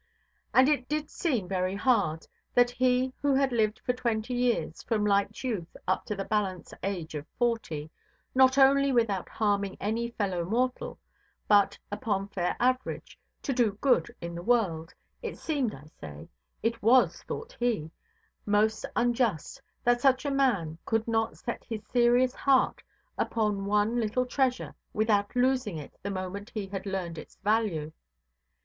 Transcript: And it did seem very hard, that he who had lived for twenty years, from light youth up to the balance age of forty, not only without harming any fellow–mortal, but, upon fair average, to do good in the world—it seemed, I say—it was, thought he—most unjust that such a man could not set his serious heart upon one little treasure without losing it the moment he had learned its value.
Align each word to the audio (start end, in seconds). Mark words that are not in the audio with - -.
And 0.51 0.67
it 0.67 0.89
did 0.89 1.11
seem 1.11 1.47
very 1.47 1.75
hard, 1.75 2.25
that 2.55 2.71
he 2.71 3.13
who 3.21 3.35
had 3.35 3.51
lived 3.51 3.77
for 3.85 3.93
twenty 3.93 4.33
years, 4.33 4.81
from 4.81 5.05
light 5.05 5.43
youth 5.43 5.77
up 5.87 6.05
to 6.07 6.15
the 6.15 6.25
balance 6.25 6.73
age 6.81 7.13
of 7.13 7.27
forty, 7.37 7.91
not 8.33 8.57
only 8.57 8.91
without 8.91 9.29
harming 9.29 9.77
any 9.79 10.09
fellow–mortal, 10.09 10.97
but, 11.47 11.77
upon 11.91 12.29
fair 12.29 12.55
average, 12.59 13.19
to 13.43 13.53
do 13.53 13.73
good 13.79 14.07
in 14.21 14.33
the 14.33 14.41
world—it 14.41 15.37
seemed, 15.37 15.75
I 15.75 15.85
say—it 15.99 16.81
was, 16.81 17.21
thought 17.27 17.55
he—most 17.59 18.87
unjust 18.95 19.61
that 19.83 20.01
such 20.01 20.25
a 20.25 20.31
man 20.31 20.79
could 20.83 21.07
not 21.07 21.37
set 21.37 21.63
his 21.63 21.85
serious 21.85 22.33
heart 22.33 22.81
upon 23.19 23.65
one 23.67 23.99
little 23.99 24.25
treasure 24.25 24.73
without 24.93 25.35
losing 25.35 25.77
it 25.77 25.95
the 26.01 26.09
moment 26.09 26.49
he 26.55 26.65
had 26.65 26.87
learned 26.87 27.19
its 27.19 27.35
value. 27.43 27.91